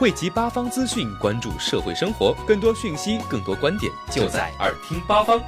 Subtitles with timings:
[0.00, 5.38] 汇集八方资讯，关注社会生活，更多讯息，更多观点，就在耳听八方。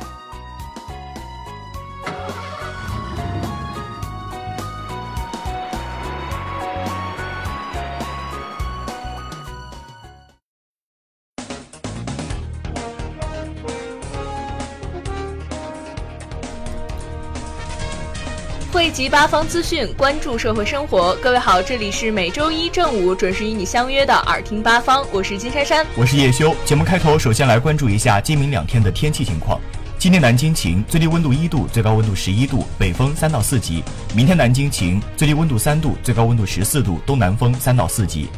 [18.72, 21.14] 汇集八方资讯，关注社会生活。
[21.16, 26.56] 各位好，这里是每周一正午准时与你相约的耳听八方，我是金珊珊，我是叶修。
[26.64, 29.60] 节目开头，首先来关注一下今明两天的天气情况。
[29.98, 33.84] 今天南京晴，最低温度一度，最高温度十一度，北风三到四级。
[34.16, 38.30] 明天南京晴，最低温度三度，最高温度十四度，东南风三到四级。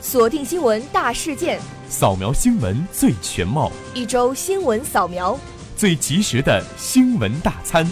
[0.00, 5.36] 锁定新闻大事件，扫描新闻最全貌，一周新闻扫描。
[5.78, 7.88] 最及时的新闻大餐。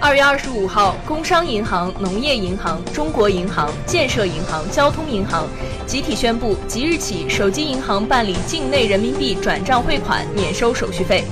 [0.00, 5.46] 二月二十五号，工商银行、农业银行、中国银行、建设银行、交通银行
[5.86, 11.22] 集体宣布，即日起，手机银行办理境内人民币转账汇款免收手续费，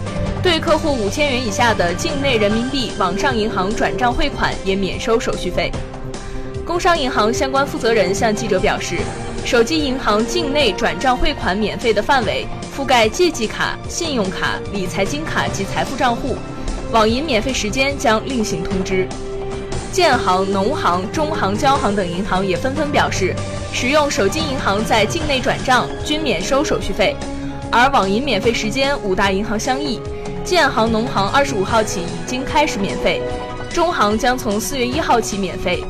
[0.43, 5.73] 对客户五千元以下的境内人民币网上银行转账汇款也免收手续费。
[6.65, 8.97] 工商银行相关负责人向记者表示，
[9.45, 16.37] 手机银行境内转账汇款免费的范围覆盖借记卡、信用卡、理财金卡及财富账户，
[16.91, 19.07] 网银免费时间将另行通知。
[19.92, 23.35] 建行、农行、中行、交行等银行也纷纷表示，
[23.70, 27.14] 使用手机银行在境内转账均免收手续费，
[27.70, 30.01] 而网银免费时间五大银行相异，
[30.42, 33.20] 建行、农行二十五号起已经开始免费，
[33.70, 35.85] 中行将从四月一号起免费。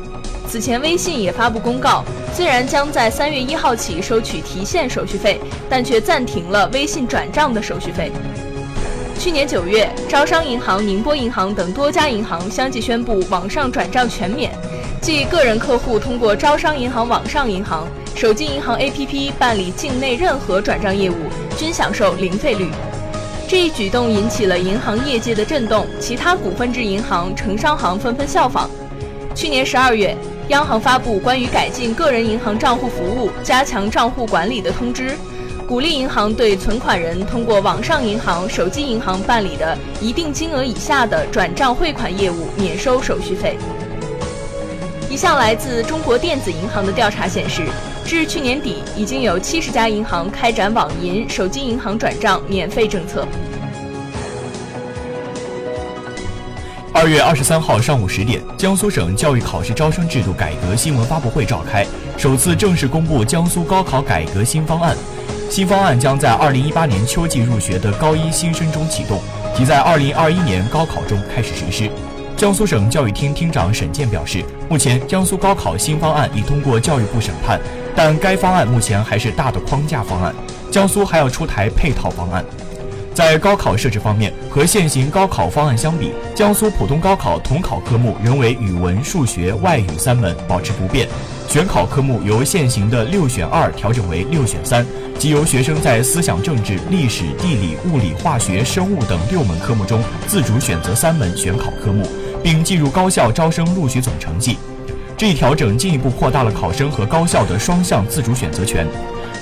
[0.47, 5.39] 此前，微信也发布公告，虽然将在三月一号起收取提现手续费，
[5.69, 8.11] 但却暂停了微信转账的手续费。
[9.17, 14.51] 去年九月，招商银行、宁波银行等多家银行相继宣布网上转账全免，
[15.01, 21.15] 即个人客户通过招商银行网上银行、手机银行 APP 办理境内任何转账业务，
[21.57, 22.69] 均享受零费率。
[23.47, 28.69] 这一举动引起了银行业界的震动，其他股份制银行、城商行纷纷效仿。
[29.33, 30.15] 去年十二月。
[30.49, 35.17] 央行发布关于改进个人银行账户服务、加强账户管理的通知，
[35.67, 43.57] 鼓励银行对存款人通过网上银行、手机银行办理的一定金额以下的转账汇款业务免收手续费。
[45.09, 47.63] 一项来自中国电子银行的调查显示，
[48.05, 53.25] 至去年底，已经有七十家银行开展网银、手机银行转账免费政策。
[56.95, 61.85] 二月二十三号上午十点，江苏省教育考试招生制度改革新闻发布会召开，
[62.17, 64.95] 首次正式公布江苏高考改革新方案。
[65.49, 69.19] 新方案将在二零一八年秋季入学的高一新生中启动，
[69.53, 71.91] 即在二零二一年高考中开始实施。
[72.37, 77.59] 江苏省教育厅厅长沈健表示，目前江苏高考新方案已通过教育部审判，
[77.93, 80.33] 但该方案目前还是大的框架方案，
[80.71, 82.43] 江苏还要出台配套方案。
[83.15, 91.07] 在高考设置方面，和现行高考方案相比，江苏普通高考统考科目仍为语文、数学、外语三门，保持不变。
[91.47, 94.85] 选考科目由现行的六选二调整为六选三，
[95.17, 102.05] 即由学生在思想政治、历史、地理、物理、化学、生物等六门科目中自主选择三门选考科目，
[102.43, 104.57] 并计入高校招生录取总成绩。
[105.15, 108.85] 这一调整进一步扩大了考生和高校的双向自主选择权。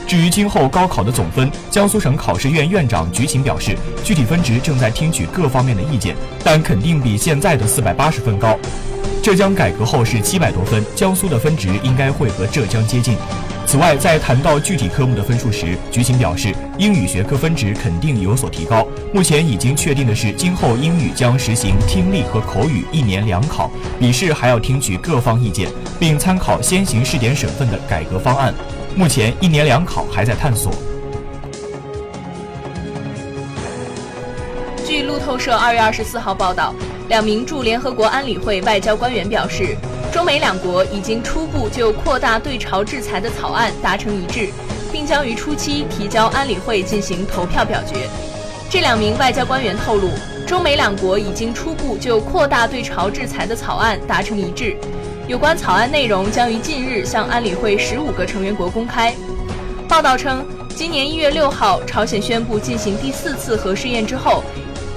[0.05, 8.57] 至于今后高考的总分，江苏省考试院院长菊琴表示，具体分值正在听取各方面的意见，但肯定比现在的四百八十分高。
[9.23, 13.15] 浙江改革后是七百多分，江苏的分值应该会和浙江接近。
[13.65, 18.85] 此外，在谈到具体科目的分数时，菊琴表示，英语学科分值肯定有所提高。
[19.13, 28.53] 目前已经确定的是，今后英语将实行听力和口语一年两考，笔试还要听取各方意见，并参考先行试点省份的改革方案。
[28.95, 30.71] 目前一年两考还在探索。
[34.85, 36.75] 据路透社二月二十四号报道，
[37.09, 39.75] 两名驻联合国安理会外交官员表示，
[40.11, 44.49] 中美两国已经初步就扩大对朝制裁的草案达成一致，
[44.91, 48.07] 并将于初期提交安理会进行投票表决。
[48.69, 50.09] 这两名外交官员透露，
[50.45, 54.77] 中美两国已经初步就扩大对朝制裁的草案达成一致。
[55.25, 59.13] 有关草案内容将于近日向安理会十五个成员国公开。
[59.87, 64.43] 报道称，今年一月六号，朝鲜宣布进行第四次核试验之后，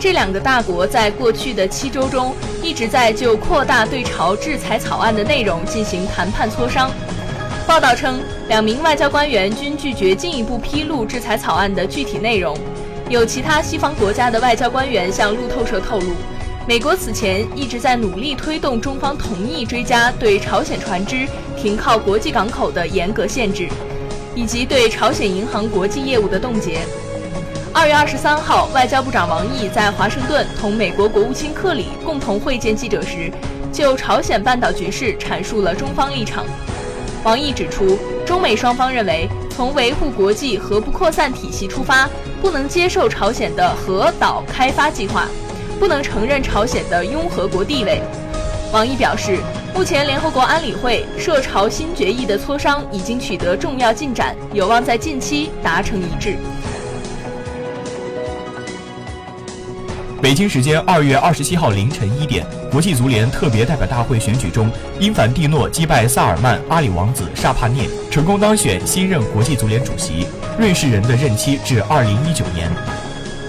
[0.00, 6.90] 这两个大国在过去的七周中一直在就扩大对朝制裁草案的内容进行谈判磋商。
[7.64, 12.58] 报道称，两名外交官员均拒绝进一步披露制裁草案的具体内容。
[13.08, 16.06] 有其他西方国家的外交官员向路透社透露，
[16.68, 21.24] 美国此前一直在努力推动中方同意追加对朝鲜船只
[21.56, 23.68] 停靠国际港口的严格限制，
[24.34, 26.80] 以及对朝鲜银行国际业务的冻结。
[27.72, 33.30] 二月二十三号，外交部长王毅在华盛顿同美国国务卿克里共同会见记者时，
[33.72, 36.44] 就朝鲜半岛局势阐述了中方立场。
[37.22, 37.96] 王毅指出，
[38.26, 42.08] 中美双方认为，从维护国际核不扩散体系出发，
[42.42, 45.28] 不能接受朝鲜的核岛开发计划，
[45.78, 48.02] 不能承认朝鲜的拥核国地位。
[48.72, 49.38] 王毅表示，
[49.74, 56.36] 目前联合国安理会涉朝新决议的磋商已经取得重要进展，有望在近期达成一致。
[60.20, 64.68] 北京时间二月二十七号凌晨一点，国际足联特别代表大会选举中，
[64.98, 70.26] 因凡蒂诺击败萨尔曼·阿里王子·萨帕涅，成功当选新任国际足联主席。
[70.58, 72.68] 瑞士人的任期至二零一九年。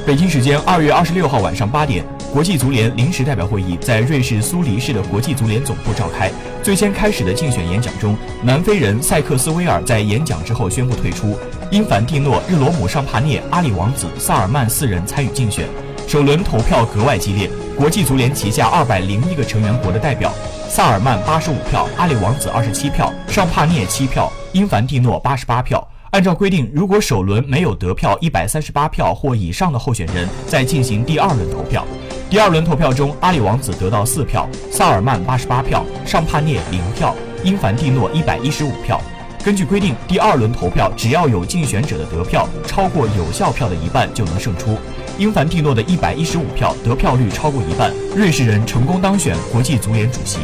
[0.06, 6.30] 北京时间二月二十六号晚上八点，国际足联临时代表会议在瑞士苏黎世的国际足联总部召开。
[6.62, 11.38] 最先开始的竞选演讲中，南非人塞克斯威尔在演讲之后宣布退出，
[11.72, 15.68] 因凡蒂诺、日罗姆·尚帕涅、阿里王子、萨尔曼四人参与竞选。
[16.06, 20.32] 首轮投票格外激烈，国际足联旗下二百零一个成员国的代表，
[20.70, 25.86] 萨尔曼八十五票，阿里王子二十七票，尚帕涅七票，因凡蒂诺八十八票。
[26.12, 31.86] 按照规定，如果首轮没有得票一百三十八票或以上的候选人，再进行第二轮投票。
[32.30, 39.02] 第二轮投票中，阿里王子得到四票，萨尔曼八十八票，尚帕涅零票，英凡蒂诺一百一十五票。
[39.46, 44.78] 根据规定，第二轮投票只要有竞选者的得票超过有效票的一半，就能胜出。
[45.18, 50.40] 英凡蒂诺的一百一十五票得票率超过一半，瑞士人成功当选国际足联主席。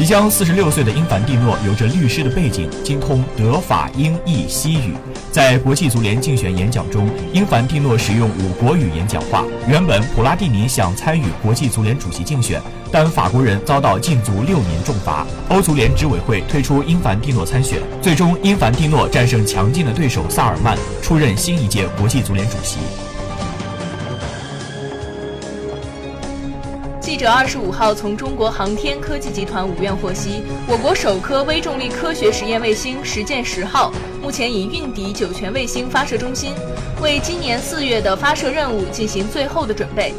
[0.00, 4.94] 即将四十六岁的英凡蒂诺有着律师的背景，精通德法英意西语。
[5.30, 9.44] 在国际足联竞选演讲中，英凡蒂诺使用五国语言讲话。
[9.68, 15.26] 原本普拉蒂尼想参与国际足联主席竞选，但法国人遭到禁足六年重罚。
[15.50, 22.78] 欧足联执委会推出英凡蒂诺参选，最终英凡蒂诺战胜强劲的对手萨尔曼，出任新一届国际足联主席。
[27.20, 33.92] 者二十五号从中国航天科技集团五院获悉，我国首颗微重力科学实验卫星“实践十号”
[34.24, 36.54] 目前已运抵酒泉卫星发射中心，
[37.02, 40.14] 为今年四月的发射任务进行最后的准备。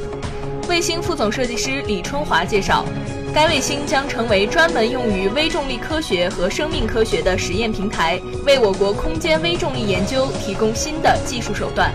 [0.70, 2.86] 卫星副总设计师李春华介绍，
[3.34, 11.92] 该卫星将成为专门用于微重力科学和生命科学的实验平台，为我国空间微重力研究提供新的技术手段。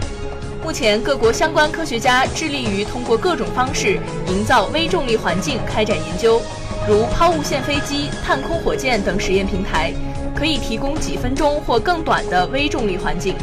[0.66, 6.42] 目前，各国相关科学家致力于通过各种方式营造微重力环境开展研究，
[6.88, 9.94] 如抛物线飞机、探空火箭等实验平台，
[10.34, 13.36] 可以提供几分钟或更短的微重力环境。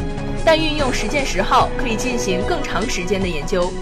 [0.44, 3.72] 但运用实践十号可以进行更长时间的研究。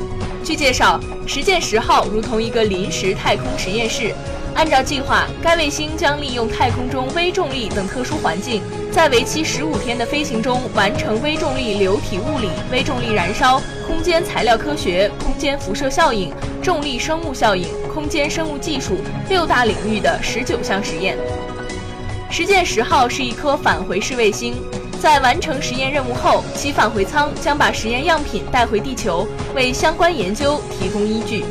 [0.45, 4.15] 据介绍，实践十号如同一个临时太空实验室。
[4.55, 16.33] 按照计划，该卫星将利用太空中微重力等特殊环境，在为期十五天的飞行中完成微重力流体物理、微重力燃烧、空间材料科学、空间辐射效应、
[16.63, 21.17] 重力生物效应、空间生物技术六大领域的十九项实验。
[22.31, 24.55] 实践十号是一颗返回式卫星，
[25.01, 31.45] 在完成实验任务后，其返回舱将把实验样品带回地球，为相关研究提供依据。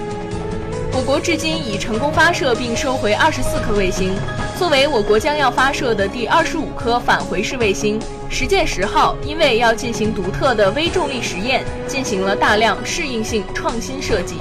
[0.94, 4.14] 我国至今已成功发射并收回二十四颗卫星。
[4.58, 14.36] 作为我国将要发射的第二十五颗返回式卫星，实践十号因为要进行独特的微重力实验，进行了大量适应性创新设计。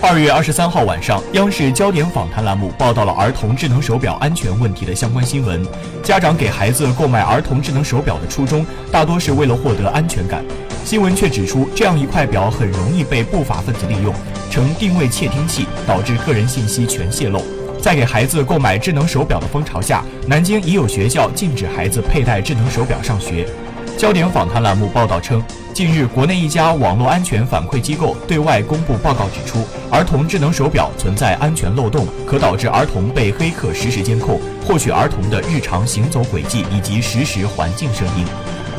[0.00, 5.66] 二月二十三号晚上，央视焦点访谈栏目报道了儿童智能手表安全问题的相关新闻。
[6.02, 10.44] 家长给孩子购买儿童智能手表的初衷，大多是为了获得安全感。
[10.84, 14.14] 新闻却指出，这样一块表很容易被不法分子利用，
[14.50, 17.42] 成定位窃听器，导致个人信息全泄露。
[17.80, 23.48] 在给孩子购买智能手表的风潮下，南京已有学校禁止孩子佩戴智能手表上学。
[23.96, 25.42] 焦点访谈栏目报道称。
[25.72, 38.24] 近日，国内一家网络安全反馈机构对外公布报告，指出儿童智能手表存在安全漏洞，可导致儿童被黑客实时监控，获取儿童的日常行走轨迹以及实时环境声音。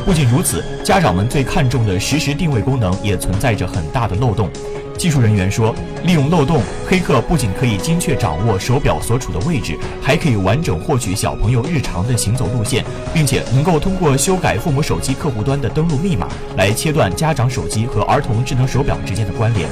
[0.06, 4.48] 不仅如此，家长们最看重的实时定位功能也存在着很大的漏洞。
[4.96, 19.68] 技术人员说，利用漏洞，黑客不仅可以精确掌握手表所处的位置，还可以完整获取小朋友日常的行走路线，并且能够通过修改父母手机客户端的登录密码来切断家长手机和儿童智能手表之间的关联。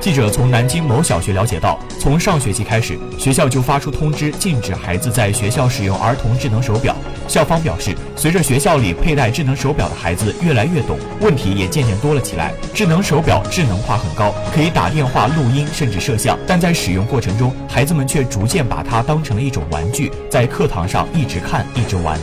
[0.00, 6.94] 记者从南京某小学了解到，从上学期开始，学校就发出通知，禁止孩子在学校使用儿童智能手表。
[7.28, 12.52] 校方表示，随着学校里佩戴智能手表的孩子越来越懂，问题也渐渐多了起来。
[12.74, 22.18] 智能手表智能化很高，可以打电话、录音，甚至摄像，但在使用过程中，孩子们却逐渐把它当成了一种玩具，在课堂上一直看，一直玩。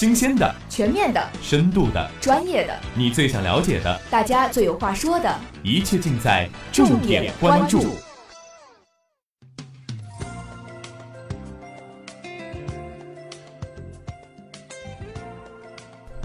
[0.00, 7.98] 新鲜的、全面的、深度的、专业的，你最想了解的，大家最有话说的，一切尽在重点关注。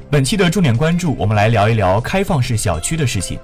[0.10, 3.38] 本期的重点关注，我们来聊一聊开放式小区的事情。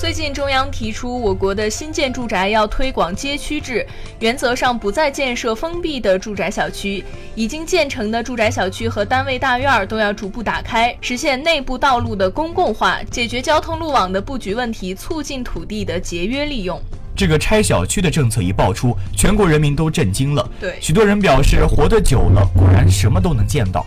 [0.00, 3.86] 最近，中央提出，我国的新建住宅要推广街区制，
[4.18, 7.04] 原则上不再建设封闭的住宅小区，
[7.34, 16.80] 已经建成的住宅小区和单位大院都要逐步打开，实现内部道路的公共化，解决交通路网的布局问题，促进土地的节约利用。
[17.14, 20.50] 这个拆小区的政策一爆出，全国人民都震惊了。
[20.58, 23.84] 对，许多人表示，活得久了，果然什么都能见到。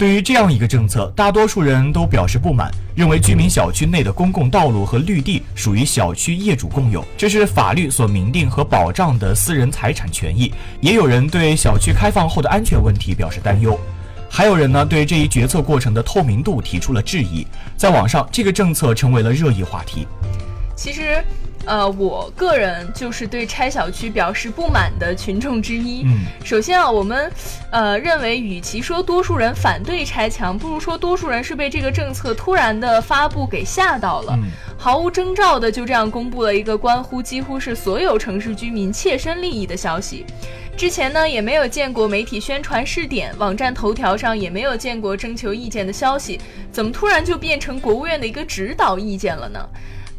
[0.00, 10.54] 对于这样一个政策，大多数人都表示不满，认为居民小区内的公共道路和绿地属于小区业主共有，这是法律所明定和保障的私人财产权益。
[10.80, 13.78] 也有人对小区开放后的安全问题表示担忧，
[14.30, 17.46] 还有人呢对这一决策过程的透明度提出了质疑。
[17.76, 20.06] 在网上，这个政策成为了热议话题。
[20.74, 21.22] 其实。
[21.66, 26.02] 呃，我个人就是对拆小区表示不满的群众之一。
[26.04, 27.30] 嗯，首先啊，我们
[27.70, 34.38] 呃认为，与其说多数人反对拆墙，不如说多数人是被这个政策突然的发布给吓到了，
[34.78, 40.24] 毫无征兆的就这样公布了一个关乎几乎是所有城市居民切身利益的消息。
[40.76, 46.40] 之前呢，也没有见过媒体宣传试点，网站头条上也没有见过征求意见的消息，
[46.72, 49.68] 怎么突然就变成国务院的一个指导意见了呢？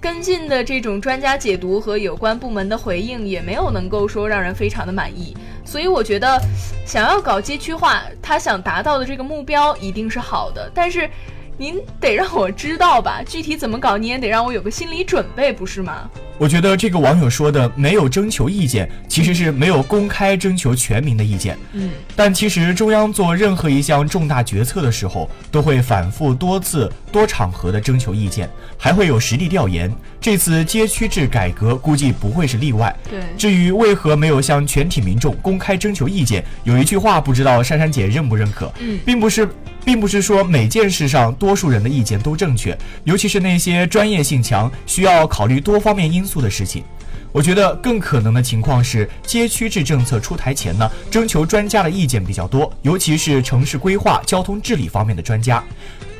[0.02, 6.42] 跟进的这种专家解读和有关部门的回应也没有能够说让人非常的满意，所以我觉得，
[6.86, 11.10] 想要搞街区化，他想达到的这个目标一定是好的，但是。
[11.58, 16.10] 您得让我知道吧，具体怎么搞，你也得让我有个心理准备，不是吗？
[16.42, 21.56] 我觉得这个网友说的没有征求意见，其实是没有公开征求全民的意见。
[21.74, 29.94] 嗯，但其实中央做任何一项重大决策的时候，都会反复多次、多场合的征求意见，还会有实地调研。
[30.20, 32.92] 这次街区制改革估计不会是例外。
[33.08, 38.74] 对，至于为何没有向全体民众公开征求意见，有一句话不知道珊珊姐认不认可？
[38.80, 39.48] 嗯，并不是。
[39.84, 46.84] 并不是说每件事上多数人的意见都正确，尤其是那些专业性强、需要考虑多方面因素的事情。
[47.32, 55.64] 我觉得更可能的情况是，街区制政策出台前呢，征求专家的意见比较多，尤其是城市规划、交通治理方面的专家。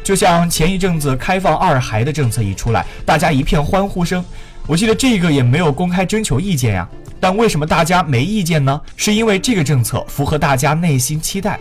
[0.04, 4.24] 就像前一阵子开放二孩的政策一出来，大家一片欢呼声。
[4.66, 6.88] 我记得这个也没有公开征求意见呀，
[7.20, 8.80] 但为什么大家没意见呢？
[8.96, 11.60] 是因为这个政策符合大家内心期待。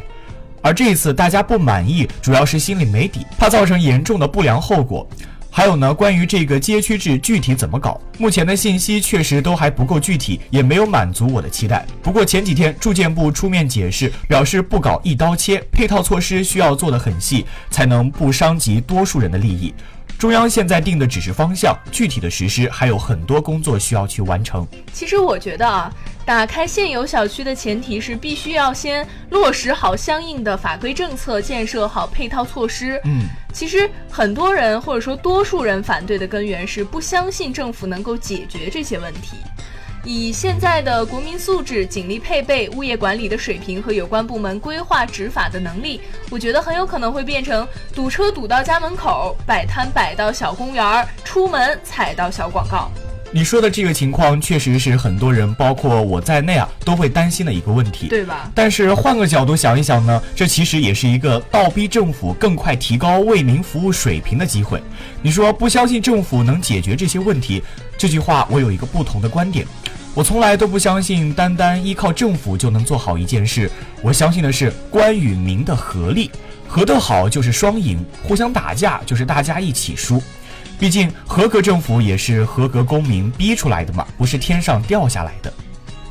[0.62, 5.08] 而这一次大家不满意，主要是心里没底，怕造成严重的不良后果。
[5.52, 11.84] 还有呢，关于这个街区制具体怎么搞，目前的信息确实都还不够具体，也没有满足我的期待。
[12.02, 19.74] 不过前几天住建部出面解释，表示不搞一刀切，配套措施需要做得很细，才能不伤及多数人的利益。
[20.20, 24.68] 中央现在定的只是方向，具体的实施还有很多工作需要去完成。
[24.92, 25.90] 其实我觉得啊，
[26.26, 33.00] 打开现有小区的前提是必须要先落实好相应的法规政策，建设好配套措施。
[33.06, 33.22] 嗯，
[33.54, 39.38] 其实很多人或者说多数人反对的根源是不相信政府能够解决这些问题。
[40.04, 52.90] 以现在的国民素质、警力配备、物业管理的水平和有关部门规划执法的能力，我觉得很有可能会变成堵车堵到家门口，摆摊摆到小公园，出门踩到小广告。
[53.32, 58.50] 你说的这个情况，确实是很多人，包括我在内啊，都会担心的一个问题，对吧？
[58.56, 64.82] 但是换个角度想一想呢，这其实也是一个倒逼政府更快提高为民服务水平的机会。
[65.22, 67.62] 你说不相信政府能解决这些问题，
[67.96, 69.64] 这句话我有一个不同的观点。
[70.12, 73.70] 我从来都不相信单单依靠政府就能做好一件事，
[74.02, 76.32] 我相信的是官与民的合力，
[76.66, 80.20] 合得好就是双赢，互相打架就是大家一起输。
[80.80, 85.52] 毕竟合格政府也是合格公民逼出来的嘛，不是天上掉下来的。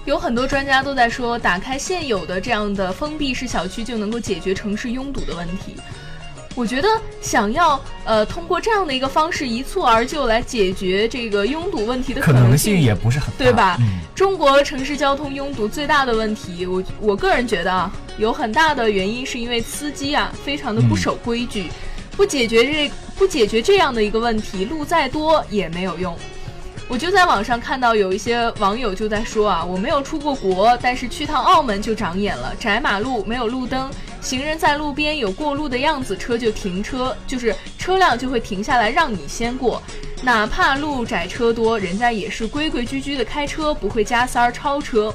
[0.06, 5.76] 有很多专家都在说，打开现有的这样的封闭式小区就能够解决城市拥堵的问题。
[6.54, 6.88] 我觉得
[7.20, 13.76] 想要呃通过这样的一个方式一蹴而就来解决这个拥堵问题的可能性也不是很大，对吧？
[13.80, 21.72] 嗯，中国城市交通拥堵最大的问题，我我个人觉得啊，有很大的原因是因为司机啊非常的不守规矩，
[22.12, 26.18] 不解决这不解决这样的一个问题，路再多也没有用。
[26.88, 33.92] 我就在网上看到有一些网友就在说啊，我没有出过国，但是去趟澳门就长眼了，窄马路没有路灯。
[34.22, 39.84] 行人在路边有过路的样子，车就停车，就是车辆就会停下来让你先过，
[40.24, 45.14] 哪怕路窄车多，人家也是规规矩矩的开车，不会加塞儿超车。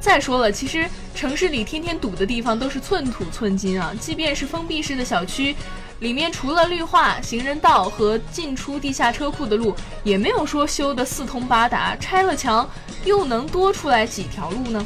[0.00, 5.54] 再说了，其实城市里天天堵的地方都是寸土寸金啊，即便是封闭式的小区，
[6.02, 12.68] 里面除了绿化、行人道和进出地下车库的路，也没有说修的四通八达，拆了墙
[13.04, 14.84] 又能多出来几条路呢？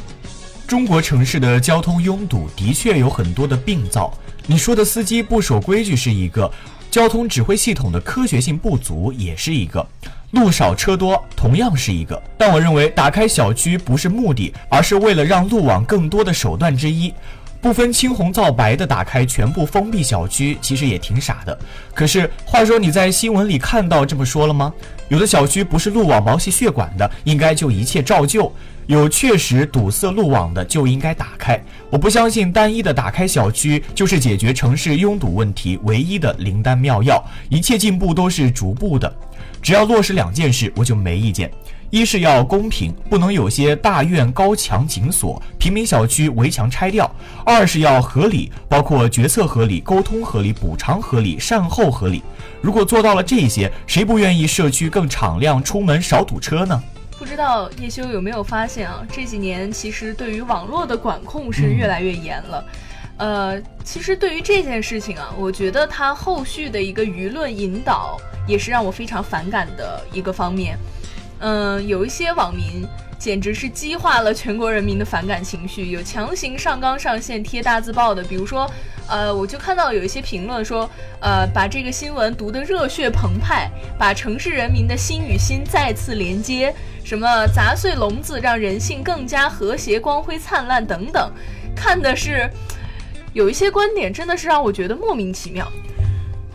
[0.67, 4.13] 中国城市的交通拥堵的确有很多的病灶，
[4.45, 6.51] 你说的司机不守规矩是一个，
[6.91, 9.83] 交通指挥系统的科学性不足也是一个，
[10.31, 12.21] 路少车多同样是一个。
[12.37, 17.11] 但我认为打开小区不是目的，而是为了让路网更多的手段之一。
[17.59, 21.57] 不分青红皂白的打开全部封闭小区，其实也挺傻的。
[21.93, 24.73] 可是话说你在新闻里看到这么说了吗？
[25.09, 28.51] 有的小区不是路网毛细血管的，应该就一切照旧。
[28.85, 31.61] 有确实堵塞路网的就应该打开。
[31.89, 37.21] 我不相信单一的打开小区就是解决城市拥堵问题唯一的灵丹妙药。
[37.49, 39.13] 一切进步都是逐步的，
[39.61, 41.51] 只要落实两件事，我就没意见。
[41.89, 47.09] 一是要公平，不能有些大院高墙紧锁，平民小区围墙拆掉；
[47.45, 52.21] 二是要合理，包括决策合理、沟通合理、补偿合理、善后合理。
[52.61, 56.83] 如果做到了这些，谁不愿意社区更敞亮，出门少堵车呢？
[57.17, 59.01] 不知道叶修有没有发现啊？
[59.11, 62.65] 这几年其实对于网络的管控是越来越严了。
[63.17, 70.77] 呃，其实对于这件事情啊，我觉得它后续的一个舆论引导也是让我非常反感的一个方面。
[71.39, 72.85] 嗯，有一些网民
[73.19, 78.69] 简直是激化了全国人民的反感情绪，有强行上纲上线贴大字报的，比如说，
[79.07, 86.73] 呃，我就看到有一些评论说，呃，把这个新闻读得热血澎湃，把城市人民的心与心再次连接。
[87.03, 91.31] 什么砸碎笼子，让人性更加和谐、光辉灿烂等等，
[91.73, 92.49] 看的是
[93.31, 95.71] 有一些观点，真的是让我觉得莫名其妙。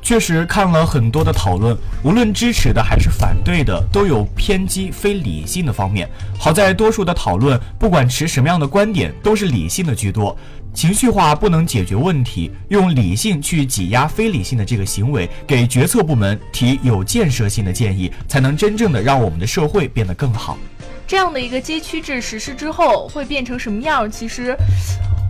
[0.03, 6.11] 确实看了很多的讨论，无论支持的还是反对的，都有偏激、非理性的方面。
[6.37, 10.37] 好在多数的讨论，不管持什么样的观点，都是理性的居多。
[10.75, 20.59] 情绪化不能解决问题，用理性去挤压非理性的这个行为，给决策部门提有建设性的建议，才能真正的让我们的社会变得更好。
[21.07, 24.11] 这样的一个街区制实施之后会变成什么样？
[24.11, 24.57] 其实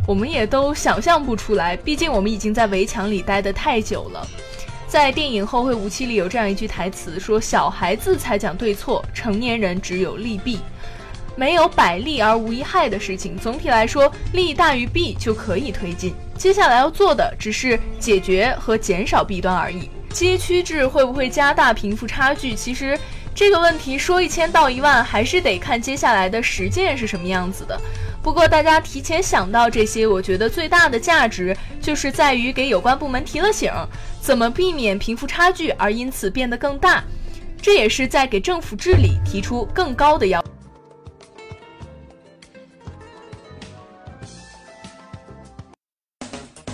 [0.07, 4.27] 我们也都想象不出来，毕竟我们已经在围墙里待得太久了。
[4.92, 10.61] 在电影《后会无期》里有这样一句台词，说：“小孩子才讲对错，成年人只有利弊。”
[11.35, 13.35] 没有百利而无一害的事情。
[13.35, 16.14] 总体来说，利大于弊就可以推进。
[16.37, 19.88] 接下来要做的只是解决和减少弊端而已。
[20.11, 22.55] 街区制会不会加大贫富差距？
[22.55, 22.98] 其实
[23.35, 27.81] 这个问题说一千道一万，还是得看接下来的实践是什么样子的。
[28.23, 33.73] 不过大家提前想到这些，我觉得最大的价值就是在于给有关部门提了醒，
[34.21, 37.03] 怎么避免贫富差距而因此变得更大。
[37.61, 40.43] 这也是在给政府治理提出更高的要。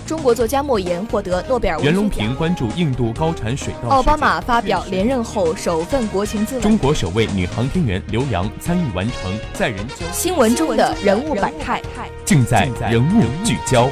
[0.09, 1.93] 中国作家莫言获得诺贝尔文学奖。
[1.93, 3.89] 袁隆平关注印度高产水稻。
[3.89, 6.61] 奥巴马发表连任后首份国情咨文。
[6.63, 9.77] 中国首位女航天员刘洋参与完成载人。
[10.11, 11.79] 新闻中的人物百态，
[12.25, 13.87] 尽在人物聚焦。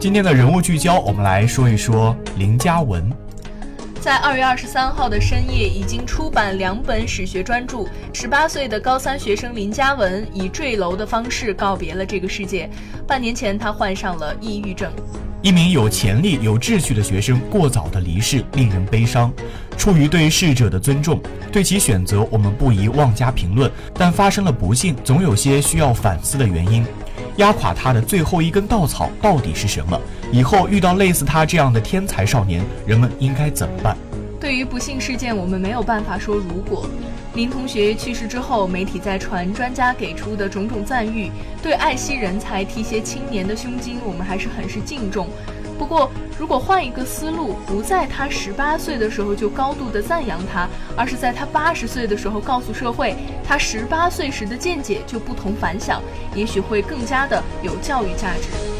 [0.00, 3.14] 今天的人物聚焦，我们来说一说林嘉文。
[4.04, 7.86] 在二月二十三号的深夜，已经出版两本史学专著。
[8.12, 12.68] 十八岁的高三学生林嘉文以坠楼的方式告别了这个世界。
[13.06, 14.92] 半年前，他患上了抑郁症。
[15.40, 19.32] 一名有潜力、有志趣的学生过早的离世，令人悲伤。
[19.78, 21.18] 出于对逝者的尊重，
[21.50, 23.72] 对其选择我们不宜妄加评论。
[23.94, 26.84] 但发生了不幸，总有些需要反思的原因。
[27.38, 29.98] 压垮他的最后一根稻草到底是什么？
[30.34, 33.96] 以后遇到类似他这样的天才少年，人们应该怎么办？
[34.40, 36.90] 对于不幸事件，我们没有办法说如果。
[37.34, 41.30] 林同学去世之后，媒体在传专家给出的种种赞誉，
[41.62, 45.28] 对爱惜人才、提携青年的胸襟，我们还是很是敬重。
[45.78, 53.14] 不过，如果换一个思路，不在他十八岁的时候就高度的赞扬他，而是在他八十岁的时候告诉社会，
[53.46, 56.02] 他十八岁时的见解就不同凡响，
[56.34, 58.73] 也许会更加的有教育价值。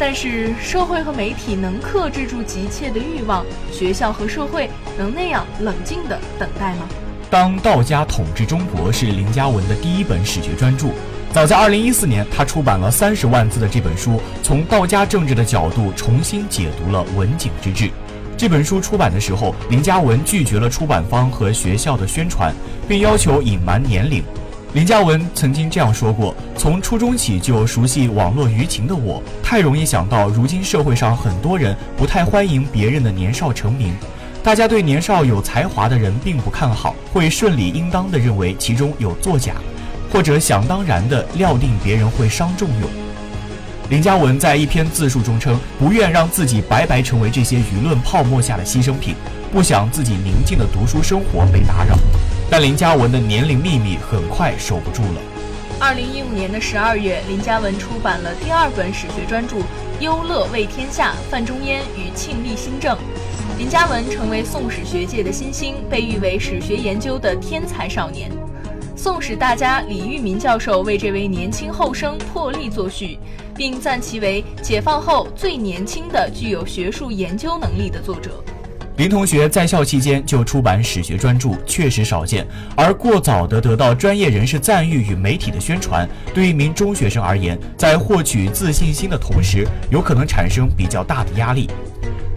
[0.00, 6.88] 但是，社会和媒体能克制住急切的欲望，学校和社会能那样冷静地等待吗？
[7.28, 10.86] 当道家统治中国是林嘉文的第一本史学专著。
[11.32, 17.90] 早在2014年，他出版了三十万字的这本书，从道家政治的角度重新解读了文景之治。
[18.36, 22.54] 这本书出版的时候，林嘉文拒绝了出版方和学校的宣传，
[22.86, 24.22] 并要求隐瞒年龄。
[24.74, 33.96] 林嘉文曾经这样说过：“从初中起就熟悉网络舆情的我，太容易想到如今社会上很多人不太欢迎别人的年少成名。”
[34.44, 39.54] 大家对年少有才华的人并不看好，会顺理应当地认为其中有作假，
[40.12, 42.90] 或者想当然地料定别人会伤仲永。
[43.88, 49.14] 林嘉文在一篇自述中称，不愿让自己白白成为这些舆论泡沫下的牺牲品，
[49.50, 51.96] 不想自己宁静的读书生活被打扰。
[52.50, 55.20] 但林嘉文的年龄秘密很快守不住了。
[55.78, 59.56] 二零一五年的十二月，林嘉文出版了第二本史学专著
[60.00, 62.96] 《忧乐为天下：范仲淹与庆历新政》。
[63.58, 68.30] 林嘉文成为宋史学界的新星，被誉为史学研究的天才少年。
[68.96, 73.18] 宋史大家李玉民教授为这位年轻后生破例作序，
[73.54, 78.42] 并赞其为解放后最年轻的具有学术研究能力的作者。
[78.98, 82.44] 林同学在校期间就出版史学专著，确实少见。
[82.74, 91.70] 而过早的得到专业人士赞誉与媒体的宣传，对一名中学生而言，在获取自信心的同时，有可能产生比较大的压力。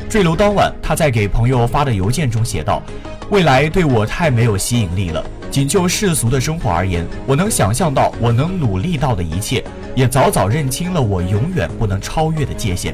[0.08, 2.84] 坠楼当晚，他在给朋友发的邮件中写道
[3.32, 5.26] ：“未来对我太没有吸引力了。
[5.50, 9.64] 仅就世俗的生活而言，我能想象到我能努力到的一切，
[9.96, 12.94] 也早早认清了我永远不能超越的界限。”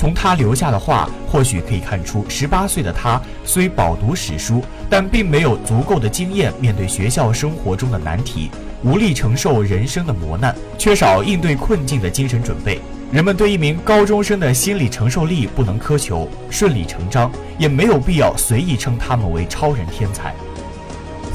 [0.00, 8.50] 从他留下的话，或许可以看出，十八岁的他虽饱读史书，但并没有足够的经验面对学校生活中的难题，
[8.82, 12.80] 无力承受人生的磨难，缺少应对困境的精神准备。
[13.12, 20.34] 人们对一名高中生的心理承受力不能苛求，顺理成章，也没有必要随意称他们为超人天才。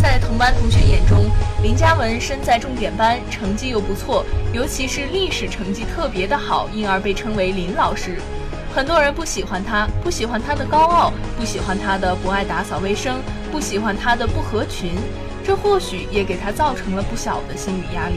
[0.02, 1.26] 在同班同学眼中，
[1.62, 8.18] 林嘉文身在重点班，成绩又不错，尤其是历史成绩特别的好，因而被称为林老师。
[8.76, 14.92] 很多人不喜欢他，不喜欢他的高傲，不喜欢他的不爱打扫卫生，不喜欢他的不合群，
[15.46, 18.16] 这或许也给他造成了不小的心理压力。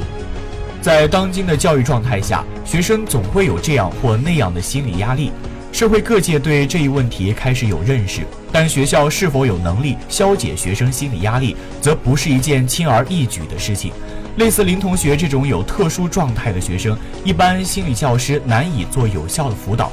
[0.83, 5.31] 在当今的教育状态下，学生总会有这样或那样的心理压力。
[5.71, 13.93] 社会各界对这一问题开始有认识，但学校是否有能力消解学生心理压力，则不是一件轻而易举的事情。
[14.39, 19.93] 类似林同学这种有特殊状态的学生，一般心理教师难以做有效的辅导。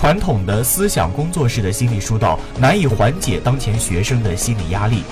[0.00, 5.02] 传统的思想工作室的心理疏导难以缓解当前学生的心理压力。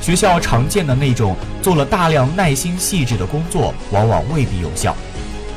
[0.00, 4.94] 学校常见的那种做了大量耐心细致的工作，往往未必有效，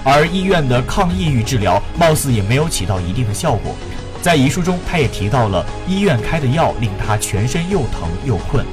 [0.03, 3.75] 而医院的抗抑郁治疗貌似也没有起到一定的效果。
[4.23, 8.65] 在遗书中，他也提到了医院开的药令他全身又疼又困，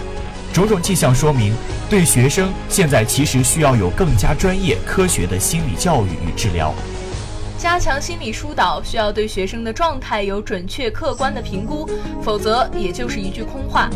[0.51, 1.55] 种种迹象说明，
[1.91, 6.73] 对学生现在其实需要有更加专业、科学的心理教育与治疗。
[7.67, 11.85] 加强心理疏导需要对学生的状态有准确客观的评估，
[12.23, 13.91] 否则也就是一句空话。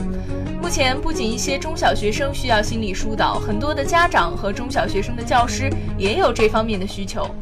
[0.61, 7.33] 目前，不仅一些中小学生需要心理疏导，很多的家长和中小学生的教师也有这方面的需求。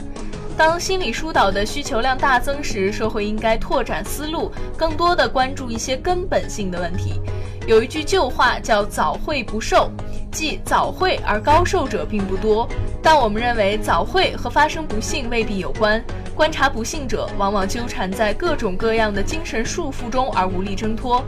[0.54, 7.22] 当心理疏导的需求量大增时，社会应该拓展思路，更多的关注一些根本性的问题。
[7.68, 9.90] 有一句旧话叫“早会不寿”，
[10.32, 12.66] 即早会而高寿者并不多。
[13.02, 16.02] 但我们认为早会和发生不幸未必有关，
[16.34, 21.22] 观察不幸者往往纠缠在各种各样的精神束缚中而无力挣脱。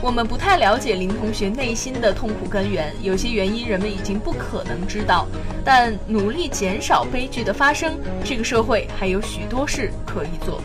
[0.00, 5.26] 我们不太了解林同学内心的痛苦根源，有些原因人们已经不可能知道。
[5.64, 10.62] 但努力减少悲剧的发生，这个社会还有许多事可以做。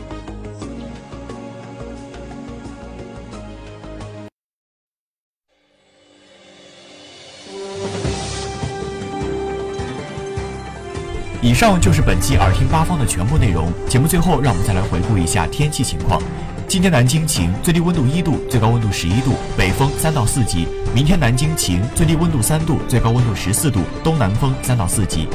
[11.49, 13.73] 以上就是本期耳听八方的全部内容。
[13.88, 16.21] 节目最后，让我们再来回顾一下天气情况。
[16.67, 20.67] 今天南京晴，最低温度一度，最高温度十一度，北风三到四级。
[20.93, 25.27] 明天南京晴，最低温度三度，最高温度十四度，东南风三到四级。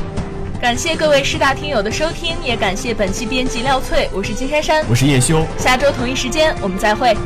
[0.61, 5.44] 感谢各位师大听友的收听，也感谢本期编辑廖翠，我是金珊珊，我是叶修。
[5.59, 7.16] 下周同一时间我们再会。